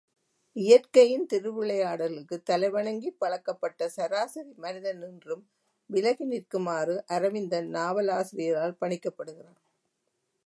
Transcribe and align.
இயற்கையின் 0.55 1.25
திருவிளையாடல்களுக்குத் 1.25 2.45
தலைவணங்கிப் 2.49 3.17
பழக்கப்பட்ட 3.17 3.89
சராசரி 3.89 4.53
மனித 4.55 4.93
னினின்றும் 4.93 5.43
விலகி 5.89 6.25
நிற்குமாறு 6.25 6.95
அரவிந்தன் 7.07 7.69
நாவலாசிரியரால் 7.73 8.79
பணிக்கப்படுகிறான். 8.81 9.59